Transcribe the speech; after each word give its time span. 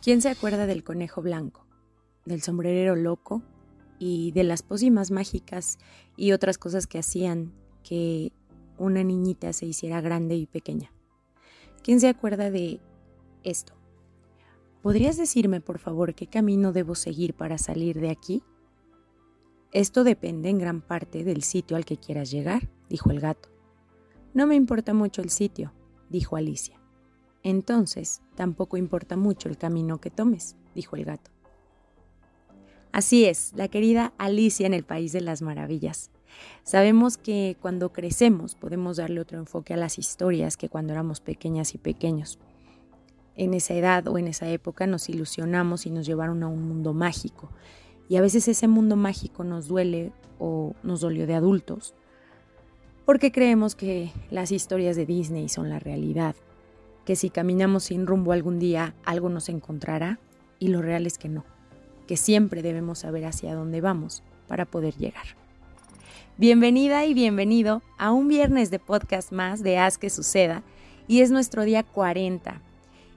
¿Quién 0.00 0.22
se 0.22 0.28
acuerda 0.28 0.66
del 0.66 0.84
conejo 0.84 1.22
blanco, 1.22 1.66
del 2.24 2.40
sombrerero 2.40 2.94
loco 2.94 3.42
y 3.98 4.30
de 4.30 4.44
las 4.44 4.62
pócimas 4.62 5.10
mágicas 5.10 5.78
y 6.16 6.30
otras 6.30 6.56
cosas 6.56 6.86
que 6.86 7.00
hacían 7.00 7.52
que 7.82 8.32
una 8.76 9.02
niñita 9.02 9.52
se 9.52 9.66
hiciera 9.66 10.00
grande 10.00 10.36
y 10.36 10.46
pequeña? 10.46 10.92
¿Quién 11.82 11.98
se 11.98 12.08
acuerda 12.08 12.50
de 12.50 12.80
esto? 13.42 13.74
¿Podrías 14.82 15.16
decirme, 15.16 15.60
por 15.60 15.78
favor, 15.78 16.14
qué 16.14 16.28
camino 16.28 16.72
debo 16.72 16.94
seguir 16.94 17.34
para 17.34 17.58
salir 17.58 18.00
de 18.00 18.10
aquí? 18.10 18.44
Esto 19.72 20.04
depende 20.04 20.48
en 20.48 20.58
gran 20.58 20.80
parte 20.80 21.24
del 21.24 21.42
sitio 21.42 21.76
al 21.76 21.84
que 21.84 21.96
quieras 21.96 22.30
llegar, 22.30 22.70
dijo 22.88 23.10
el 23.10 23.18
gato. 23.18 23.48
No 24.32 24.46
me 24.46 24.54
importa 24.54 24.94
mucho 24.94 25.22
el 25.22 25.30
sitio, 25.30 25.72
dijo 26.08 26.36
Alicia. 26.36 26.77
Entonces, 27.42 28.20
tampoco 28.34 28.76
importa 28.76 29.16
mucho 29.16 29.48
el 29.48 29.56
camino 29.56 30.00
que 30.00 30.10
tomes, 30.10 30.56
dijo 30.74 30.96
el 30.96 31.04
gato. 31.04 31.30
Así 32.92 33.24
es, 33.26 33.52
la 33.54 33.68
querida 33.68 34.12
Alicia 34.18 34.66
en 34.66 34.74
el 34.74 34.84
País 34.84 35.12
de 35.12 35.20
las 35.20 35.42
Maravillas. 35.42 36.10
Sabemos 36.62 37.16
que 37.16 37.56
cuando 37.60 37.92
crecemos 37.92 38.54
podemos 38.54 38.96
darle 38.96 39.20
otro 39.20 39.38
enfoque 39.38 39.74
a 39.74 39.76
las 39.76 39.98
historias 39.98 40.56
que 40.56 40.68
cuando 40.68 40.92
éramos 40.92 41.20
pequeñas 41.20 41.74
y 41.74 41.78
pequeños. 41.78 42.38
En 43.36 43.54
esa 43.54 43.74
edad 43.74 44.08
o 44.08 44.18
en 44.18 44.26
esa 44.28 44.48
época 44.48 44.86
nos 44.86 45.08
ilusionamos 45.08 45.86
y 45.86 45.90
nos 45.90 46.06
llevaron 46.06 46.42
a 46.42 46.48
un 46.48 46.66
mundo 46.66 46.92
mágico. 46.92 47.50
Y 48.08 48.16
a 48.16 48.20
veces 48.20 48.48
ese 48.48 48.68
mundo 48.68 48.96
mágico 48.96 49.44
nos 49.44 49.68
duele 49.68 50.12
o 50.38 50.74
nos 50.82 51.00
dolió 51.00 51.26
de 51.26 51.34
adultos 51.34 51.94
porque 53.08 53.32
creemos 53.32 53.74
que 53.74 54.12
las 54.30 54.52
historias 54.52 54.94
de 54.94 55.06
Disney 55.06 55.48
son 55.48 55.70
la 55.70 55.78
realidad, 55.78 56.36
que 57.08 57.16
si 57.16 57.30
caminamos 57.30 57.84
sin 57.84 58.06
rumbo 58.06 58.32
algún 58.32 58.58
día 58.58 58.94
algo 59.02 59.30
nos 59.30 59.48
encontrará 59.48 60.18
y 60.58 60.68
lo 60.68 60.82
real 60.82 61.06
es 61.06 61.16
que 61.16 61.30
no, 61.30 61.42
que 62.06 62.18
siempre 62.18 62.60
debemos 62.60 62.98
saber 62.98 63.24
hacia 63.24 63.54
dónde 63.54 63.80
vamos 63.80 64.22
para 64.46 64.66
poder 64.66 64.94
llegar. 64.94 65.24
Bienvenida 66.36 67.06
y 67.06 67.14
bienvenido 67.14 67.80
a 67.96 68.12
un 68.12 68.28
viernes 68.28 68.70
de 68.70 68.78
podcast 68.78 69.32
más 69.32 69.62
de 69.62 69.78
Haz 69.78 69.96
que 69.96 70.10
suceda 70.10 70.62
y 71.06 71.22
es 71.22 71.30
nuestro 71.30 71.62
día 71.62 71.82
40. 71.82 72.60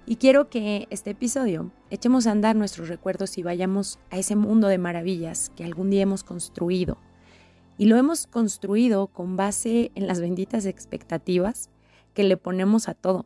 Y 0.06 0.16
quiero 0.16 0.50
que 0.50 0.88
este 0.90 1.10
episodio 1.10 1.70
echemos 1.90 2.28
a 2.28 2.32
andar 2.32 2.56
nuestros 2.56 2.88
recuerdos 2.88 3.38
y 3.38 3.44
vayamos 3.44 4.00
a 4.10 4.18
ese 4.18 4.38
mundo 4.38 4.70
de 4.70 4.78
maravillas 4.78 5.52
que 5.58 5.66
algún 5.66 5.90
día 5.90 6.04
hemos 6.04 6.24
construido 6.24 6.98
y 7.78 7.88
lo 7.88 7.98
hemos 7.98 8.26
construido 8.26 9.08
con 9.08 9.36
base 9.36 9.92
en 9.96 10.08
las 10.08 10.22
benditas 10.22 10.66
expectativas 10.66 11.70
que 12.14 12.24
le 12.24 12.38
ponemos 12.38 12.88
a 12.88 12.94
todo. 12.94 13.26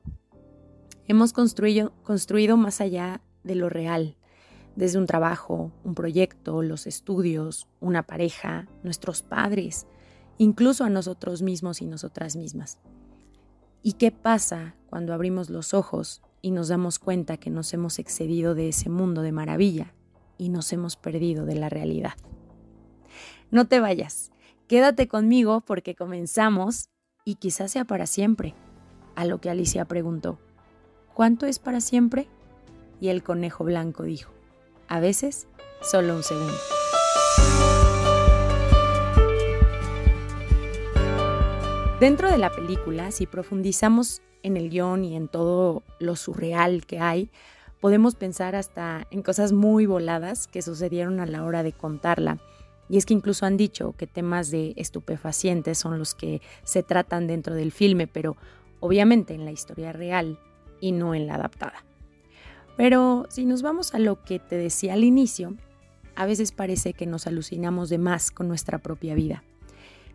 Hemos 1.08 1.34
construido, 1.34 1.94
construido 2.03 2.58
más 2.58 2.81
allá 2.81 3.22
de 3.44 3.56
lo 3.56 3.70
real, 3.70 4.16
desde 4.75 4.98
un 4.98 5.06
trabajo, 5.06 5.72
un 5.84 5.95
proyecto, 5.95 6.62
los 6.62 6.88
estudios, 6.88 7.67
una 7.80 8.03
pareja, 8.03 8.67
nuestros 8.84 9.22
padres, 9.22 9.88
incluso 10.38 10.84
a 10.84 10.89
nosotros 10.89 11.42
mismos 11.42 11.81
y 11.81 11.86
nosotras 11.86 12.36
mismas. 12.36 12.80
¿Y 13.84 13.94
qué 13.94 14.12
pasa 14.12 14.75
cuando 14.89 15.14
abrimos 15.14 15.50
los 15.50 15.73
ojos 15.73 16.22
y 16.42 16.52
nos 16.52 16.67
damos 16.67 17.00
cuenta 17.00 17.38
que 17.38 17.50
nos 17.50 17.73
hemos 17.73 18.00
excedido 18.00 18.56
de 18.56 18.69
ese 18.69 18.90
mundo 18.90 19.22
de 19.22 19.31
maravilla 19.31 19.94
y 20.38 20.50
nos 20.50 20.73
hemos 20.73 20.97
perdido 20.97 21.45
de 21.45 21.56
la 21.56 21.69
realidad? 21.69 22.14
No 23.52 23.67
te 23.67 23.80
vayas, 23.80 24.31
Quédate 24.67 25.08
conmigo 25.08 25.62
porque 25.62 25.94
comenzamos 25.94 26.90
y 27.23 27.36
quizás 27.36 27.72
sea 27.72 27.86
para 27.86 28.08
siempre. 28.08 28.56
A 29.16 29.23
lo 29.23 29.40
que 29.40 29.52
Alicia 29.52 29.86
preguntó, 29.86 30.40
¿cuánto 31.16 31.48
es 31.48 31.58
para 31.58 31.82
siempre? 31.82 32.28
Y 33.02 33.08
el 33.08 33.24
conejo 33.24 33.64
blanco 33.64 34.04
dijo, 34.04 34.32
a 34.88 35.00
veces 35.00 35.48
solo 35.82 36.16
un 36.16 36.22
segundo. 36.22 36.53
Dentro 42.00 42.30
de 42.30 42.38
la 42.38 42.52
película, 42.52 43.09
si 43.12 43.25
profundizamos 43.25 44.22
en 44.44 44.58
el 44.58 44.70
guion 44.70 45.04
y 45.06 45.16
en 45.16 45.28
todo 45.28 45.81
lo 46.00 46.16
surreal 46.16 46.86
que 46.86 47.00
hay, 47.00 47.31
podemos 47.80 48.16
pensar 48.16 48.56
hasta 48.56 49.08
en 49.09 49.24
cosas 49.24 49.54
muy 49.54 49.86
voladas 49.86 50.48
que 50.48 50.62
sucedieron 50.62 51.20
a 51.20 51.25
la 51.25 51.44
hora 51.46 51.64
de 51.64 51.72
contarla 51.72 52.38
y 52.90 52.98
es 52.98 53.06
que 53.06 53.14
incluso 53.14 53.46
han 53.46 53.58
dicho 53.58 53.96
que 53.98 54.06
temas 54.06 54.52
de 54.52 54.74
estupefacientes 54.75 55.78
son 55.78 55.98
los 55.98 56.14
que 56.14 56.42
se 56.64 56.84
tratan 56.84 57.25
dentro 57.25 57.56
del 57.56 57.72
filme, 57.72 58.06
pero 58.06 58.38
obviamente 58.80 59.34
en 59.34 59.46
la 59.46 59.52
historia 59.52 59.92
real 59.92 60.38
y 60.80 60.91
no 60.91 61.16
en 61.16 61.28
la 61.28 61.36
adaptada. 61.36 61.86
Pero 62.78 63.25
si 63.30 63.46
nos 63.46 63.62
vamos 63.62 63.94
a 63.94 64.00
lo 64.00 64.24
que 64.24 64.40
te 64.40 64.58
decía 64.58 64.94
al 64.94 65.03
inicio, 65.03 65.56
a 66.16 66.25
veces 66.25 66.52
parece 66.52 66.94
que 66.94 67.06
nos 67.06 67.28
alucinamos 67.28 67.90
de 67.90 67.97
más 67.97 68.31
con 68.31 68.47
nuestra 68.47 68.80
propia 68.80 69.16
vida, 69.16 69.44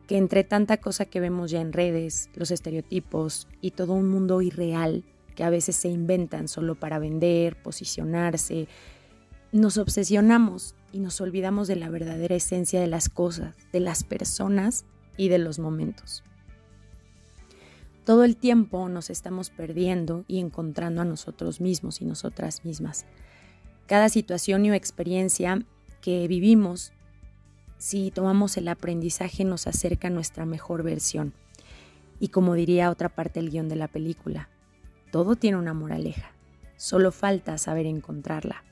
que 0.07 0.17
entre 0.17 0.45
tanta 0.45 0.79
cosa 0.79 1.05
que 1.05 1.21
vemos 1.21 1.51
ya 1.51 1.61
en 1.61 1.73
redes, 1.73 2.31
los 2.35 2.51
estereotipos 2.51 3.49
y 3.61 3.73
todo 3.73 3.93
un 3.93 4.09
mundo 4.09 4.43
irreal 4.43 5.05
que 5.35 5.45
a 5.45 5.51
veces 5.51 5.77
se 5.77 5.89
inventan 5.89 6.49
solo 6.49 6.75
para 6.75 6.99
vender, 6.99 7.57
posicionarse, 7.63 8.69
nos 9.53 9.79
obsesionamos 9.79 10.75
y 10.93 11.01
nos 11.01 11.21
olvidamos 11.21 11.69
de 11.69 11.77
la 11.77 11.89
verdadera 11.89 12.35
esencia 12.35 12.81
de 12.81 12.87
las 12.87 13.09
cosas, 13.09 13.57
de 13.73 13.81
las 13.81 14.05
personas 14.05 14.85
y 15.17 15.29
de 15.29 15.39
los 15.39 15.59
momentos. 15.59 16.25
Todo 18.05 18.25
el 18.25 18.37
tiempo 18.37 18.89
nos 18.89 19.11
estamos 19.11 19.51
perdiendo 19.51 20.25
y 20.27 20.39
encontrando 20.39 21.03
a 21.03 21.05
nosotros 21.05 21.61
mismos 21.61 22.01
y 22.01 22.05
nosotras 22.05 22.65
mismas. 22.65 23.07
Cada 23.87 24.09
situación 24.09 24.69
o 24.71 24.75
experiencia 24.75 25.65
que 26.01 26.27
vivimos, 26.29 26.93
si 27.79 28.11
tomamos 28.11 28.57
el 28.57 28.69
aprendizaje, 28.69 29.45
nos 29.45 29.67
acerca 29.67 30.09
a 30.09 30.11
nuestra 30.11 30.47
mejor 30.47 30.83
versión. 30.83 31.35
Y 32.19 32.29
como 32.29 32.55
diría 32.55 32.91
otra 32.91 33.09
parte 33.09 33.41
del 33.41 33.51
guion 33.51 33.69
de 33.69 33.77
la 33.77 33.89
película, 33.89 34.49
todo 35.11 35.37
tiene 35.37 35.59
una 35.59 35.75
moraleja, 35.75 36.33
solo 36.77 37.13
falta 37.13 37.59
saber 37.59 37.87
encontrarla. 37.87 38.65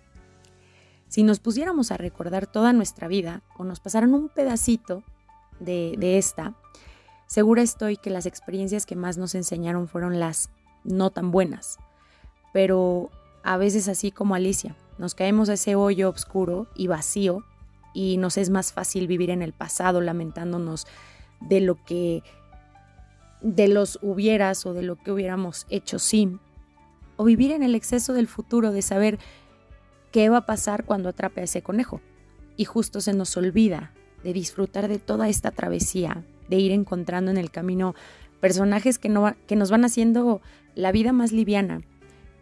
Si 1.08 1.22
nos 1.22 1.40
pusiéramos 1.40 1.90
a 1.90 1.96
recordar 1.96 2.46
toda 2.46 2.72
nuestra 2.72 3.08
vida 3.08 3.42
o 3.56 3.64
nos 3.64 3.80
pasaran 3.80 4.14
un 4.14 4.28
pedacito 4.28 5.02
de, 5.58 6.18
esta, 6.18 6.54
segura 7.28 7.62
estoy 7.62 7.96
que 7.96 8.10
las 8.10 8.26
experiencias 8.26 8.86
que 8.86 8.96
más 8.96 9.16
nos 9.16 9.36
enseñaron 9.36 9.86
fueron 9.86 10.18
las 10.18 10.50
no 10.82 11.10
tan 11.10 11.30
buenas. 11.30 11.78
Pero 12.52 13.10
a 13.44 13.56
veces 13.56 13.88
así 13.88 14.10
como 14.10 14.34
Alicia, 14.34 14.74
nos 14.98 15.14
caemos 15.14 15.48
a 15.48 15.52
ese 15.52 15.76
hoyo 15.76 16.08
oscuro 16.08 16.66
y 16.74 16.88
vacío 16.88 17.44
y 17.94 18.16
nos 18.16 18.36
es 18.36 18.50
más 18.50 18.72
fácil 18.72 19.06
vivir 19.06 19.30
en 19.30 19.42
el 19.42 19.52
pasado 19.52 20.00
lamentándonos 20.00 20.86
de 21.40 21.60
lo 21.60 21.82
que 21.84 22.24
de 23.40 23.68
los 23.68 24.00
hubieras 24.02 24.66
o 24.66 24.74
de 24.74 24.82
lo 24.82 24.96
que 24.96 25.12
hubiéramos 25.12 25.66
hecho 25.70 26.00
sin 26.00 26.40
o 27.16 27.24
vivir 27.24 27.52
en 27.52 27.62
el 27.62 27.74
exceso 27.74 28.12
del 28.12 28.26
futuro 28.26 28.72
de 28.72 28.82
saber 28.82 29.18
qué 30.10 30.28
va 30.28 30.38
a 30.38 30.46
pasar 30.46 30.84
cuando 30.84 31.08
atrape 31.08 31.40
a 31.40 31.44
ese 31.44 31.62
conejo. 31.62 32.00
Y 32.56 32.64
justo 32.64 33.00
se 33.00 33.12
nos 33.12 33.36
olvida 33.36 33.92
de 34.24 34.32
disfrutar 34.32 34.88
de 34.88 34.98
toda 34.98 35.28
esta 35.28 35.50
travesía, 35.50 36.24
de 36.48 36.56
ir 36.56 36.72
encontrando 36.72 37.30
en 37.30 37.36
el 37.36 37.50
camino 37.50 37.94
personajes 38.40 38.98
que, 38.98 39.08
no, 39.08 39.34
que 39.46 39.56
nos 39.56 39.70
van 39.70 39.84
haciendo 39.84 40.40
la 40.74 40.92
vida 40.92 41.12
más 41.12 41.32
liviana, 41.32 41.82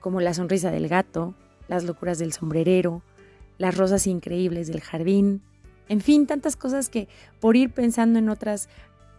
como 0.00 0.21
la 0.21 0.34
sonrisa 0.34 0.71
del 0.71 0.89
gato, 0.89 1.34
las 1.69 1.84
locuras 1.84 2.19
del 2.19 2.33
sombrerero, 2.33 3.03
las 3.59 3.77
rosas 3.77 4.06
increíbles 4.06 4.69
del 4.69 4.81
jardín, 4.81 5.43
en 5.89 6.00
fin, 6.00 6.27
tantas 6.27 6.56
cosas 6.56 6.89
que 6.89 7.09
por 7.41 7.56
ir 7.56 7.71
pensando 7.71 8.19
en 8.19 8.28
otras 8.28 8.69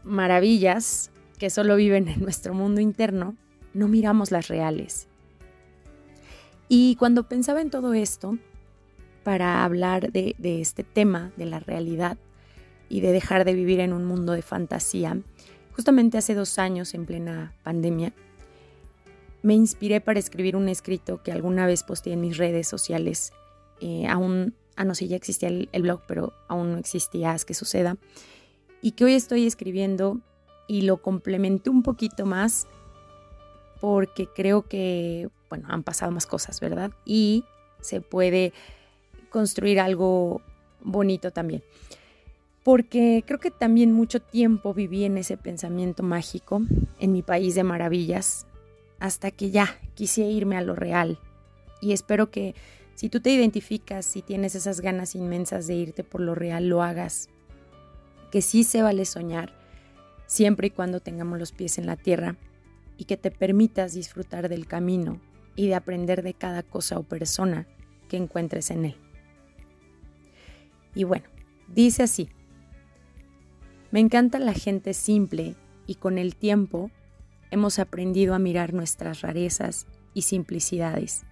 maravillas 0.04 1.12
que 1.38 1.50
solo 1.50 1.76
viven 1.76 2.08
en 2.08 2.22
nuestro 2.22 2.54
mundo 2.54 2.82
interno, 2.82 3.36
no 3.74 3.88
miramos 3.88 4.32
las 4.32 4.48
reales. 4.48 5.08
Y 6.68 6.96
cuando 6.96 7.28
pensaba 7.28 7.62
en 7.62 7.70
todo 7.70 7.94
esto, 7.94 8.38
para 9.24 9.64
hablar 9.64 10.12
de, 10.12 10.36
este 10.40 10.84
tema, 10.84 11.32
de 11.38 11.46
la 11.46 11.60
realidad 11.60 12.18
y 12.90 13.02
de 13.02 13.12
dejar 13.12 13.46
de 13.46 13.54
vivir 13.54 13.80
en 13.80 13.94
un 13.94 14.06
mundo 14.06 14.34
de 14.34 14.42
fantasía, 14.42 15.18
justamente 15.74 16.18
hace 16.18 16.34
dos 16.34 16.60
años, 16.60 16.94
en 16.94 17.06
plena 17.06 17.54
pandemia, 17.64 18.14
me 19.42 19.54
inspiré 19.54 20.02
para 20.02 20.20
escribir 20.20 20.56
un 20.56 20.68
escrito 20.70 21.22
que 21.24 21.32
alguna 21.32 21.66
vez 21.66 21.84
posteé 21.84 22.14
en 22.14 22.22
mis 22.22 22.38
redes 22.38 22.68
sociales. 22.68 23.32
Eh, 23.80 24.08
aún, 24.08 24.56
ah, 24.76 24.84
no 24.84 24.96
sé, 24.96 25.08
ya 25.08 25.16
existía 25.16 25.50
el, 25.50 25.70
el, 25.72 25.84
blog, 25.84 26.02
pero 26.08 26.34
aún 26.48 26.74
no 26.74 26.78
existía 26.78 27.32
Haz 27.32 27.46
que 27.46 27.54
suceda. 27.54 27.98
Y 28.82 28.92
que 28.92 29.06
hoy 29.06 29.14
estoy 29.14 29.46
escribiendo 29.46 30.20
y 30.68 30.82
lo 30.82 30.98
complementé 31.02 31.70
un 31.70 31.84
poquito 31.84 32.26
más 32.26 32.68
porque 33.80 34.28
creo 34.28 34.64
que, 34.68 35.30
bueno, 35.50 35.68
han 35.70 35.84
pasado 35.84 36.12
más 36.12 36.26
cosas, 36.26 36.60
¿verdad? 36.60 36.92
Y 37.06 37.46
se 37.82 38.02
puede 38.02 38.54
construir 39.30 39.80
algo 39.80 40.42
bonito 40.82 41.32
también. 41.32 41.64
Porque 42.68 43.24
creo 43.26 43.40
que 43.40 43.50
también 43.50 43.94
mucho 43.94 44.22
tiempo 44.22 44.74
viví 44.74 45.06
en 45.06 45.18
ese 45.18 45.38
pensamiento 45.38 46.04
mágico, 46.04 46.62
en 47.00 47.14
mi 47.14 47.22
país 47.22 47.56
de 47.56 47.64
maravillas, 47.64 48.46
hasta 49.00 49.32
que 49.32 49.52
ya 49.52 49.80
quise 49.96 50.24
irme 50.24 50.58
a 50.58 50.62
lo 50.62 50.76
real. 50.76 51.18
Y 51.80 51.94
espero 51.94 52.30
que 52.30 52.56
Si 52.98 53.10
tú 53.10 53.20
te 53.20 53.30
identificas, 53.30 54.08
si 54.08 54.24
tienes 54.24 54.56
esas 54.56 54.82
ganas 54.82 55.14
inmensas 55.14 55.68
de 55.68 55.76
irte 55.76 56.04
por 56.04 56.20
lo 56.20 56.34
real, 56.34 56.68
lo 56.68 56.82
hagas. 56.82 57.30
Que 58.32 58.42
sí 58.42 58.64
se 58.64 58.82
vale 58.82 59.06
soñar, 59.06 59.54
siempre 60.26 60.68
y 60.68 60.72
cuando 60.72 61.00
tengamos 61.00 61.38
los 61.38 61.52
pies 61.52 61.78
en 61.78 61.86
la 61.86 61.96
tierra, 61.96 62.38
y 62.98 63.06
que 63.06 63.16
te 63.16 63.30
permitas 63.30 63.94
disfrutar 63.94 64.50
del 64.50 64.66
camino 64.66 65.22
y 65.56 65.68
de 65.68 65.76
aprender 65.76 66.24
de 66.24 66.34
cada 66.34 66.64
cosa 66.64 66.98
o 66.98 67.04
persona 67.04 67.68
que 68.10 68.18
encuentres 68.18 68.72
en 68.72 68.86
él. 68.86 68.96
Y 70.96 71.04
bueno, 71.04 71.26
dice 71.68 72.02
así, 72.02 72.30
me 73.92 74.00
encanta 74.00 74.40
la 74.40 74.54
gente 74.54 74.94
simple 74.94 75.56
y 75.86 75.96
con 75.96 76.18
el 76.18 76.36
tiempo 76.36 76.92
hemos 77.52 77.80
aprendido 77.80 78.34
a 78.34 78.40
mirar 78.40 78.74
nuestras 78.74 79.22
rarezas 79.22 79.88
y 80.14 80.24
simplicidades. 80.24 81.24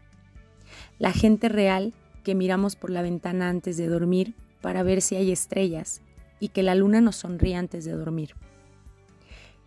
La 0.98 1.12
gente 1.12 1.50
real 1.50 1.94
que 2.24 2.36
miramos 2.36 2.76
por 2.76 2.90
la 2.90 3.02
ventana 3.02 3.50
antes 3.50 3.78
de 3.78 3.88
dormir 3.88 4.34
para 4.62 4.84
ver 4.84 5.02
si 5.02 5.16
hay 5.16 5.32
estrellas 5.32 6.02
y 6.40 6.50
que 6.50 6.64
la 6.64 6.76
luna 6.76 7.02
nos 7.02 7.18
sonríe 7.18 7.56
antes 7.56 7.86
de 7.86 7.92
dormir. 7.92 8.36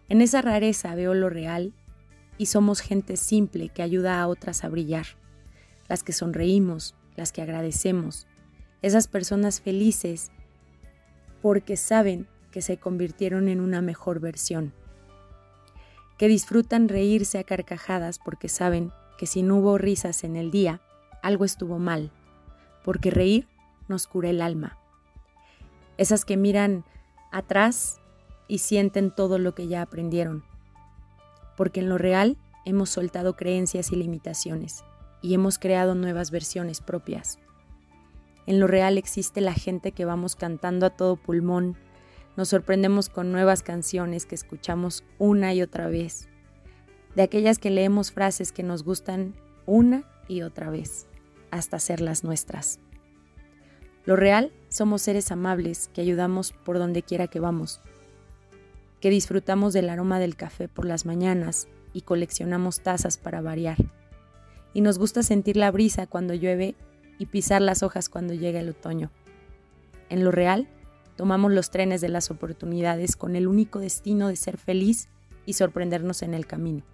En 0.09 0.23
esa 0.23 0.41
rareza 0.41 0.95
veo 0.95 1.15
lo 1.15 1.29
real 1.29 1.75
y 2.39 2.47
somos 2.47 2.81
gente 2.81 3.17
simple 3.17 3.69
que 3.69 3.83
ayuda 3.83 4.21
a 4.21 4.29
otras 4.29 4.65
a 4.65 4.69
brillar, 4.69 5.07
las 5.89 6.03
que 6.03 6.13
sonreímos, 6.13 6.95
las 7.17 7.33
que 7.33 7.43
agradecemos, 7.43 8.27
esas 8.81 9.09
personas 9.09 9.61
felices 9.61 10.31
porque 11.43 11.77
saben 11.77 12.27
que 12.51 12.63
se 12.63 12.79
convirtieron 12.79 13.49
en 13.49 13.61
una 13.61 13.83
mejor 13.83 14.21
versión, 14.21 14.73
que 16.17 16.29
disfrutan 16.29 16.89
reírse 16.89 17.39
a 17.39 17.45
carcajadas 17.45 18.19
porque 18.19 18.49
saben 18.49 18.93
que 19.19 19.27
si 19.27 19.43
no 19.43 19.57
hubo 19.57 19.79
risas 19.79 20.25
en 20.25 20.37
el 20.37 20.51
día, 20.51 20.81
algo 21.23 21.45
estuvo 21.45 21.79
mal, 21.79 22.13
porque 22.85 23.11
reír 23.11 23.49
nos 23.89 24.07
cura 24.07 24.31
el 24.31 24.41
alma. 24.41 24.79
Esas 25.97 26.25
que 26.25 26.37
miran 26.37 26.85
atrás 27.31 28.01
y 28.47 28.59
sienten 28.59 29.11
todo 29.11 29.39
lo 29.39 29.55
que 29.55 29.69
ya 29.69 29.83
aprendieron, 29.83 30.45
porque 31.57 31.81
en 31.81 31.89
lo 31.89 31.99
real 31.99 32.37
hemos 32.65 32.91
soltado 32.91 33.37
creencias 33.37 33.93
y 33.93 33.97
limitaciones 33.97 34.85
y 35.23 35.35
hemos 35.35 35.59
creado 35.59 35.95
nuevas 35.95 36.31
versiones 36.31 36.81
propias. 36.81 37.39
En 38.47 38.61
lo 38.61 38.67
real 38.67 38.97
existe 38.97 39.41
la 39.41 39.53
gente 39.53 39.93
que 39.93 40.05
vamos 40.05 40.37
cantando 40.37 40.87
a 40.87 40.91
todo 40.91 41.17
pulmón, 41.17 41.77
nos 42.39 42.51
sorprendemos 42.51 43.09
con 43.09 43.33
nuevas 43.33 43.65
canciones 43.65 44.25
que 44.25 44.37
escuchamos 44.37 45.03
una 45.19 45.55
y 45.55 45.61
otra 45.61 45.89
vez, 45.89 46.29
de 47.17 47.23
aquellas 47.23 47.59
que 47.59 47.69
leemos 47.69 48.13
frases 48.13 48.53
que 48.53 48.63
nos 48.63 48.85
gustan 48.85 49.35
una 49.67 50.05
y 50.29 50.43
otra 50.43 50.71
vez, 50.71 51.09
hasta 51.51 51.79
hacerlas 51.79 52.23
nuestras. 52.23 52.79
Lo 54.05 54.15
real 54.15 54.53
somos 54.69 55.03
seres 55.03 55.33
amables 55.33 55.91
que 55.93 56.01
ayudamos 56.01 56.53
por 56.53 56.79
donde 56.79 57.03
quiera 57.03 57.27
que 57.27 57.41
vamos, 57.41 57.81
que 59.01 59.11
disfrutamos 59.11 59.73
del 59.73 59.89
aroma 59.89 60.21
del 60.21 60.37
café 60.37 60.69
por 60.69 60.85
las 60.85 61.07
mañanas 61.07 61.67
y 61.93 62.03
coleccionamos 62.03 62.83
tazas 62.83 63.19
para 63.19 63.41
variar. 63.41 63.79
Y 64.75 64.81
nos 64.83 65.01
gusta 65.01 65.25
sentir 65.25 65.57
la 65.57 65.73
brisa 65.73 66.07
cuando 66.07 66.35
llueve 66.35 66.77
y 67.19 67.27
pisar 67.27 67.63
las 67.63 67.83
hojas 67.83 68.09
cuando 68.09 68.33
llega 68.33 68.61
el 68.61 68.69
otoño. 68.69 69.11
En 70.09 70.23
lo 70.23 70.31
real, 70.31 70.69
tomamos 71.19 71.51
los 71.51 71.71
trenes 71.71 72.01
de 72.01 72.09
las 72.09 72.31
oportunidades 72.31 73.17
con 73.17 73.35
el 73.35 73.49
único 73.49 73.81
destino 73.81 74.29
de 74.29 74.37
ser 74.37 74.57
feliz 74.57 75.09
y 75.47 75.55
sorprendernos 75.55 76.23
en 76.23 76.33
el 76.33 76.47
camino. 76.47 76.85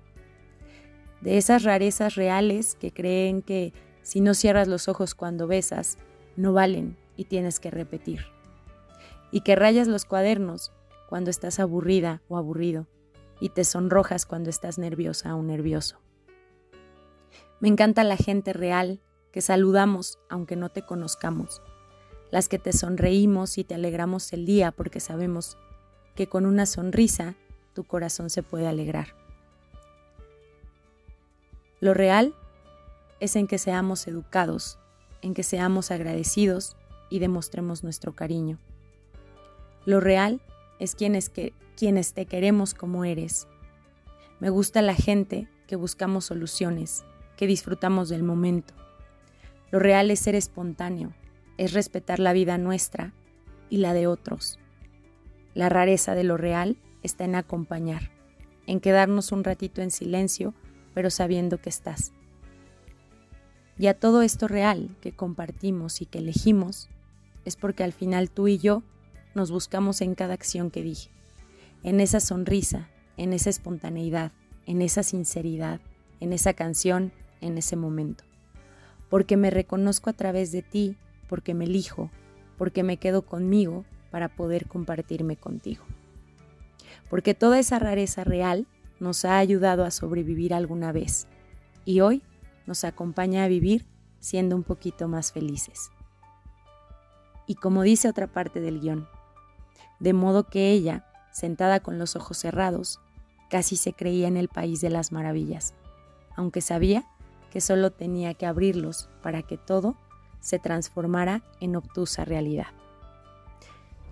De 1.21 1.37
esas 1.37 1.63
rarezas 1.63 2.15
reales 2.15 2.75
que 2.75 2.91
creen 2.91 3.43
que 3.43 3.75
si 4.01 4.23
no 4.23 4.33
cierras 4.33 4.67
los 4.67 4.89
ojos 4.89 5.15
cuando 5.15 5.47
besas, 5.47 5.99
no 6.37 6.55
valen 6.55 6.97
y 7.19 7.25
tienes 7.25 7.61
que 7.61 7.71
repetir. 7.71 8.25
Y 9.31 9.43
que 9.43 9.57
rayas 9.57 9.89
los 9.89 10.07
cuadernos 10.07 10.73
cuando 11.11 11.29
estás 11.29 11.61
aburrida 11.61 12.23
o 12.29 12.39
aburrido 12.39 12.87
y 13.41 13.51
te 13.51 13.63
sonrojas 13.63 14.25
cuando 14.25 14.49
estás 14.49 14.79
nerviosa 14.79 15.37
o 15.37 15.43
nervioso. 15.43 16.01
Me 17.61 17.69
encanta 17.69 18.03
la 18.05 18.17
gente 18.17 18.55
real 18.55 19.03
que 19.33 19.43
saludamos 19.43 20.19
aunque 20.31 20.57
no 20.57 20.71
te 20.71 20.81
conozcamos, 20.81 21.61
las 22.35 22.49
que 22.49 22.59
te 22.59 22.73
sonreímos 22.73 23.59
y 23.59 23.63
te 23.63 23.77
alegramos 23.77 24.33
el 24.33 24.45
día 24.45 24.73
porque 24.73 24.99
sabemos 24.99 25.57
que 26.17 26.29
con 26.29 26.47
una 26.47 26.67
sonrisa 26.67 27.37
tu 27.75 27.85
corazón 27.85 28.29
se 28.29 28.43
puede 28.43 28.67
alegrar. 28.67 29.15
Lo 31.79 31.95
real 31.95 32.35
es 33.21 33.37
en 33.37 33.47
que 33.47 33.57
seamos 33.59 34.09
educados, 34.09 34.81
en 35.23 35.33
que 35.33 35.45
seamos 35.45 35.93
agradecidos 35.93 36.77
y 37.09 37.21
demostremos 37.21 37.85
nuestro 37.85 38.17
cariño. 38.17 38.59
Lo 39.85 40.01
real 40.01 40.41
es 40.81 40.97
quienes, 40.97 41.29
que, 41.29 41.53
quienes 41.77 42.15
te 42.15 42.27
queremos 42.27 42.75
como 42.75 43.05
eres. 43.05 43.47
Me 44.41 44.51
gusta 44.51 44.83
la 44.83 44.97
gente 44.97 45.47
que 45.69 45.77
buscamos 45.77 46.25
soluciones, 46.25 47.05
que 47.37 47.47
disfrutamos 47.47 48.09
del 48.09 48.25
momento, 48.25 48.75
lo 49.71 49.79
real 49.79 50.11
es 50.11 50.19
ser 50.19 50.35
espontáneo, 50.35 51.13
es 51.59 51.73
respetar 51.73 52.19
la 52.19 52.33
vida 52.33 52.59
nuestra 52.59 53.13
y 53.71 53.79
la 53.79 53.95
de 53.95 54.07
otros. 54.07 54.59
La 55.55 55.69
rareza 55.69 56.15
de 56.15 56.25
lo 56.25 56.37
real 56.37 56.77
está 57.03 57.25
en 57.25 57.35
acompañar, 57.35 58.11
en 58.67 58.81
quedarnos 58.81 59.33
un 59.33 59.45
ratito 59.45 59.83
en 59.83 59.91
silencio, 59.91 60.55
pero 60.95 61.11
sabiendo 61.11 61.59
que 61.59 61.69
estás. 61.69 62.13
Y 63.79 63.87
a 63.89 63.99
todo 63.99 64.23
esto 64.23 64.49
real 64.49 64.97
que 65.01 65.13
compartimos 65.13 66.01
y 66.01 66.07
que 66.07 66.19
elegimos, 66.19 66.89
es 67.45 67.57
porque 67.57 67.85
al 67.85 67.93
final 67.93 68.31
tú 68.31 68.49
y 68.49 68.59
yo 68.59 68.83
nos 69.35 69.51
buscamos 69.51 70.01
en 70.01 70.15
cada 70.15 70.35
acción 70.35 70.71
que 70.71 70.83
dije, 70.83 71.11
en 71.83 72.01
esa 72.01 72.21
sonrisa, 72.21 72.89
en 73.17 73.33
esa 73.33 73.51
espontaneidad, 73.51 74.33
en 74.67 74.81
esa 74.81 75.03
sinceridad, 75.03 75.81
en 76.21 76.33
esa 76.33 76.55
canción, 76.55 77.13
en 77.41 77.59
ese 77.59 77.77
momento 77.77 78.25
porque 79.15 79.37
me 79.37 79.51
reconozco 79.51 80.11
a 80.11 80.13
través 80.13 80.51
de 80.51 80.63
ti, 80.63 80.97
porque 81.29 81.55
me 81.55 81.65
elijo, 81.65 82.11
porque 82.57 82.83
me 82.83 82.97
quedo 82.99 83.23
conmigo 83.23 83.85
para 84.11 84.29
poder 84.29 84.67
compartirme 84.69 85.37
contigo. 85.37 85.85
Porque 87.11 87.35
toda 87.35 87.59
esa 87.59 87.79
rareza 87.79 88.25
real 88.25 88.67
nos 89.01 89.25
ha 89.25 89.39
ayudado 89.39 89.85
a 89.85 89.91
sobrevivir 89.91 90.55
alguna 90.55 90.93
vez 90.93 91.27
y 91.85 92.01
hoy 92.01 92.23
nos 92.67 92.85
acompaña 92.85 93.45
a 93.45 93.49
vivir 93.49 93.87
siendo 94.21 94.57
un 94.57 94.63
poquito 94.63 95.09
más 95.09 95.33
felices. 95.33 95.91
Y 97.47 97.57
como 97.57 97.83
dice 97.83 98.09
otra 98.09 98.27
parte 98.27 98.61
del 98.61 98.81
guion, 98.81 99.07
de 100.01 100.13
modo 100.13 100.49
que 100.49 100.71
ella, 100.71 101.07
sentada 101.33 101.81
con 101.81 101.99
los 101.99 102.17
ojos 102.17 102.39
cerrados, 102.39 103.01
casi 103.51 103.77
se 103.77 103.93
creía 103.93 104.29
en 104.29 104.37
el 104.37 104.49
país 104.49 104.81
de 104.81 104.91
las 104.91 105.13
maravillas, 105.13 105.75
aunque 106.37 106.61
sabía 106.61 107.05
que 107.51 107.61
solo 107.61 107.93
tenía 107.93 108.35
que 108.35 108.47
abrirlos 108.47 109.09
para 109.23 109.43
que 109.43 109.59
todo 109.59 109.97
se 110.45 110.59
transformara 110.59 111.43
en 111.61 111.75
obtusa 111.75 112.25
realidad. 112.25 112.67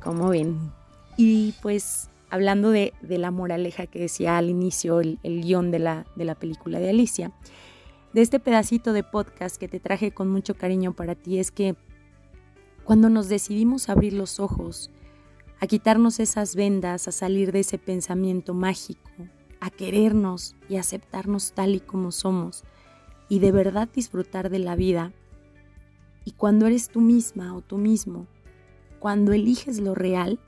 Como 0.02 0.30
ven. 0.30 0.72
Y 1.18 1.52
pues 1.60 2.08
hablando 2.30 2.70
de, 2.70 2.94
la 3.02 3.30
moraleja 3.30 3.86
que 3.86 3.98
decía 4.00 4.38
al 4.38 4.48
inicio 4.48 5.00
el, 5.00 5.18
guion 5.22 5.70
de 5.70 5.78
la, 5.78 6.06
de 6.16 6.24
la 6.24 6.34
película 6.34 6.80
de 6.80 6.88
Alicia, 6.88 7.30
de 8.14 8.22
este 8.22 8.40
pedacito 8.40 8.94
de 8.94 9.02
podcast 9.04 9.56
que 9.56 9.68
te 9.68 9.78
traje 9.78 10.12
con 10.12 10.30
mucho 10.30 10.54
cariño 10.54 10.94
para 10.94 11.14
ti 11.14 11.38
es 11.38 11.50
que 11.50 11.76
cuando 12.84 13.10
nos 13.10 13.28
decidimos 13.28 13.90
abrir 13.90 14.14
los 14.14 14.40
ojos, 14.40 14.90
a 15.60 15.66
quitarnos 15.66 16.18
esas 16.18 16.56
vendas, 16.56 17.06
a 17.06 17.12
salir 17.12 17.52
de 17.52 17.60
ese 17.60 17.76
pensamiento 17.76 18.54
mágico, 18.54 19.10
a 19.60 19.68
querernos 19.68 20.56
y 20.70 20.76
aceptarnos 20.76 21.52
tal 21.52 21.74
y 21.74 21.80
como 21.80 22.10
somos, 22.10 22.64
y 23.28 23.38
de 23.38 23.52
verdad 23.52 23.88
disfrutar 23.94 24.48
de 24.48 24.58
la 24.58 24.76
vida. 24.76 25.12
Y 26.24 26.32
cuando 26.32 26.66
eres 26.66 26.88
tú 26.88 27.00
misma 27.00 27.54
o 27.54 27.60
tú 27.60 27.78
mismo, 27.78 28.26
cuando 28.98 29.32
eliges 29.32 29.80
lo 29.80 29.94
real, 29.94 30.38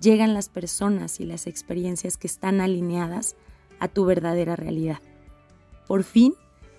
llegan 0.00 0.34
las 0.34 0.48
personas 0.48 1.20
y 1.20 1.24
las 1.24 1.46
experiencias 1.46 2.16
que 2.16 2.26
están 2.26 2.60
alineadas 2.60 3.36
a 3.78 3.88
tu 3.88 4.04
verdadera 4.04 4.56
realidad. 4.56 5.00
Por 5.86 6.02
fin 6.04 6.34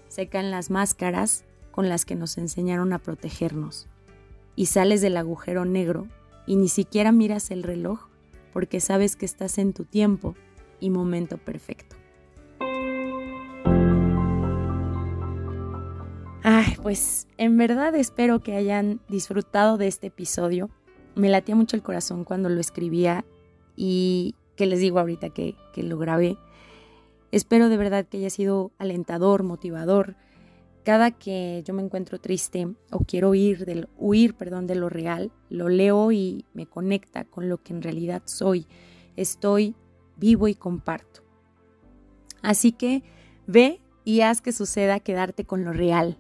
secan 0.08 0.52
las 0.52 0.70
máscaras 0.70 1.46
con 1.72 1.88
las 1.90 2.06
que 2.06 2.16
nos 2.16 2.38
enseñaron 2.38 2.94
a 2.94 3.00
protegernos 3.00 3.88
y 4.56 4.66
sales 4.66 5.02
del 5.02 5.18
agujero 5.18 5.66
negro 5.66 6.08
y 6.46 6.56
ni 6.56 6.68
siquiera 6.68 7.12
miras 7.12 7.52
el 7.52 7.64
reloj 7.64 8.08
porque 8.52 8.80
sabes 8.80 9.16
que 9.16 9.26
estás 9.26 9.58
en 9.58 9.74
tu 9.74 9.86
tiempo 9.86 10.36
y 10.80 10.90
momento 10.90 11.38
perfecto. 11.38 11.96
Ay, 16.52 16.78
pues 16.82 17.28
en 17.38 17.58
verdad 17.58 17.94
espero 17.94 18.40
que 18.40 18.56
hayan 18.56 19.02
disfrutado 19.08 19.78
de 19.78 19.86
este 19.86 20.08
episodio. 20.08 20.72
Me 21.14 21.30
latía 21.30 21.56
mucho 21.56 21.76
el 21.76 21.84
corazón 21.84 22.24
cuando 22.24 22.50
lo 22.50 22.60
escribía 22.60 23.24
y 23.76 24.34
que 24.56 24.66
les 24.66 24.80
digo 24.80 24.98
ahorita 24.98 25.30
que, 25.30 25.56
que 25.74 25.84
lo 25.84 26.00
grabé. 26.00 26.38
Espero 27.32 27.70
de 27.70 27.78
verdad 27.78 28.08
que 28.08 28.18
haya 28.18 28.32
sido 28.32 28.72
alentador, 28.80 29.44
motivador, 29.44 30.16
Cada 30.84 31.12
que 31.12 31.62
yo 31.68 31.76
me 31.76 31.84
encuentro 31.84 32.20
triste 32.20 32.68
o 32.90 33.02
quiero 33.02 33.30
huir, 33.30 33.66
del, 33.66 33.88
huir 33.96 34.34
perdón, 34.34 34.66
de 34.66 34.74
lo 34.74 34.90
real, 34.90 35.32
lo 35.52 35.70
leo 35.70 36.12
y 36.12 36.46
me 36.56 36.66
conecta 36.66 37.26
con 37.26 37.48
lo 37.48 37.62
que 37.62 37.74
en 37.74 37.84
realidad 37.84 38.24
soy. 38.26 38.66
Estoy 39.16 39.76
vivo 40.18 40.48
y 40.48 40.56
comparto. 40.56 41.22
Así 42.42 42.72
que 42.72 43.04
ve 43.46 43.82
y 44.04 44.22
haz 44.22 44.42
que 44.42 44.52
suceda 44.52 45.00
quedarte 45.00 45.46
con 45.46 45.64
lo 45.64 45.74
real. 45.74 46.18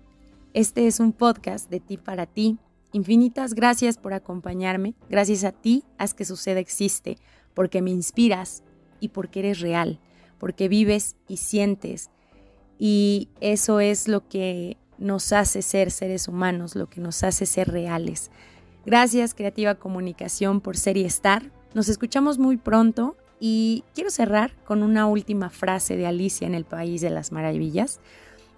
Este 0.54 0.88
es 0.88 1.00
un 1.00 1.14
podcast 1.14 1.70
de 1.70 1.80
ti 1.80 1.98
para 1.98 2.26
ti. 2.26 2.58
Infinitas 2.92 3.54
gracias 3.54 4.00
por 4.00 4.14
acompañarme. 4.14 4.96
Gracias 5.08 5.44
a 5.44 5.52
ti, 5.52 5.84
haz 6.00 6.16
que 6.16 6.26
suceda 6.26 6.60
existe, 6.60 7.18
porque 7.54 7.84
me 7.84 7.92
inspiras 7.92 8.64
y 9.00 9.10
porque 9.10 9.42
eres 9.42 9.60
real, 9.60 10.00
porque 10.40 10.68
vives 10.68 11.16
y 11.28 11.38
sientes. 11.38 12.10
Y 12.80 13.30
eso 13.42 13.80
es 13.80 14.08
lo 14.08 14.28
que 14.28 14.78
nos 14.98 15.34
hace 15.34 15.62
ser 15.62 15.92
seres 15.92 16.28
humanos, 16.28 16.76
lo 16.76 16.90
que 16.90 17.00
nos 17.00 17.24
hace 17.24 17.46
ser 17.46 17.68
reales. 17.70 18.32
Gracias 18.88 19.36
Creativa 19.36 19.76
Comunicación 19.76 20.62
por 20.62 20.78
ser 20.78 20.98
y 20.98 21.04
estar. 21.04 21.52
Nos 21.76 21.90
escuchamos 21.90 22.40
muy 22.40 22.58
pronto 22.58 23.18
y 23.40 23.84
quiero 23.94 24.10
cerrar 24.10 24.56
con 24.66 24.82
una 24.82 25.06
última 25.06 25.52
frase 25.52 25.96
de 25.96 26.08
Alicia 26.08 26.48
en 26.48 26.56
el 26.56 26.66
País 26.66 27.02
de 27.02 27.12
las 27.12 27.32
Maravillas. 27.32 28.00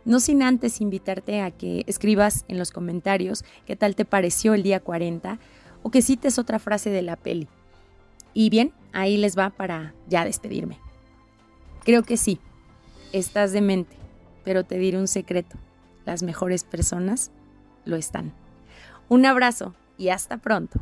No 0.03 0.19
sin 0.19 0.41
antes 0.41 0.81
invitarte 0.81 1.41
a 1.41 1.51
que 1.51 1.83
escribas 1.87 2.45
en 2.47 2.57
los 2.57 2.71
comentarios 2.71 3.45
qué 3.65 3.75
tal 3.75 3.95
te 3.95 4.05
pareció 4.05 4.53
el 4.53 4.63
día 4.63 4.79
40 4.79 5.39
o 5.83 5.91
que 5.91 6.01
cites 6.01 6.39
otra 6.39 6.59
frase 6.59 6.89
de 6.89 7.01
la 7.01 7.15
peli. 7.15 7.47
Y 8.33 8.49
bien, 8.49 8.73
ahí 8.93 9.17
les 9.17 9.37
va 9.37 9.49
para 9.49 9.93
ya 10.07 10.25
despedirme. 10.25 10.79
Creo 11.83 12.03
que 12.03 12.17
sí, 12.17 12.39
estás 13.11 13.51
demente, 13.51 13.95
pero 14.43 14.63
te 14.63 14.77
diré 14.77 14.97
un 14.97 15.07
secreto. 15.07 15.57
Las 16.05 16.23
mejores 16.23 16.63
personas 16.63 17.31
lo 17.85 17.95
están. 17.95 18.33
Un 19.09 19.25
abrazo 19.25 19.75
y 19.97 20.09
hasta 20.09 20.37
pronto. 20.37 20.79